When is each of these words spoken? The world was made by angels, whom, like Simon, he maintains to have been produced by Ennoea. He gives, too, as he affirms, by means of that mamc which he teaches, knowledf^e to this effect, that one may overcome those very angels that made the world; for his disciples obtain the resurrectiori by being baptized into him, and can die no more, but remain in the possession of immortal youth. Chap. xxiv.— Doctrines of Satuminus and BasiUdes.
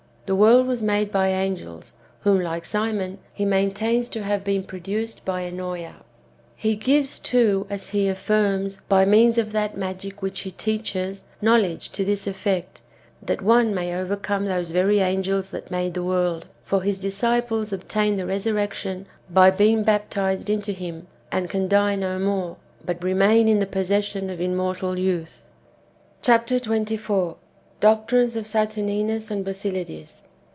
The 0.27 0.35
world 0.37 0.65
was 0.65 0.81
made 0.81 1.11
by 1.11 1.27
angels, 1.33 1.91
whom, 2.21 2.39
like 2.39 2.63
Simon, 2.63 3.17
he 3.33 3.43
maintains 3.43 4.07
to 4.07 4.23
have 4.23 4.45
been 4.45 4.63
produced 4.63 5.25
by 5.25 5.41
Ennoea. 5.41 5.93
He 6.55 6.77
gives, 6.77 7.19
too, 7.19 7.67
as 7.69 7.89
he 7.89 8.07
affirms, 8.07 8.79
by 8.87 9.03
means 9.03 9.37
of 9.37 9.51
that 9.51 9.75
mamc 9.75 10.21
which 10.21 10.39
he 10.41 10.51
teaches, 10.51 11.25
knowledf^e 11.43 11.91
to 11.91 12.05
this 12.05 12.27
effect, 12.27 12.79
that 13.21 13.41
one 13.41 13.75
may 13.75 13.93
overcome 13.93 14.45
those 14.45 14.69
very 14.69 14.99
angels 15.01 15.49
that 15.49 15.69
made 15.69 15.95
the 15.95 16.01
world; 16.03 16.45
for 16.63 16.81
his 16.81 16.97
disciples 16.97 17.73
obtain 17.73 18.15
the 18.15 18.23
resurrectiori 18.23 19.03
by 19.29 19.51
being 19.51 19.83
baptized 19.83 20.49
into 20.49 20.71
him, 20.71 21.07
and 21.33 21.49
can 21.49 21.67
die 21.67 21.97
no 21.97 22.17
more, 22.17 22.55
but 22.85 23.03
remain 23.03 23.49
in 23.49 23.59
the 23.59 23.65
possession 23.65 24.29
of 24.29 24.39
immortal 24.39 24.97
youth. 24.97 25.49
Chap. 26.21 26.47
xxiv.— 26.47 27.35
Doctrines 27.81 28.35
of 28.35 28.45
Satuminus 28.45 29.31
and 29.31 29.43
BasiUdes. 29.43 30.21